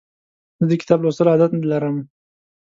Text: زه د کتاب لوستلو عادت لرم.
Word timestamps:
زه 0.59 0.63
د 0.71 0.73
کتاب 0.81 0.99
لوستلو 1.01 1.31
عادت 1.33 1.51
لرم. 1.71 1.97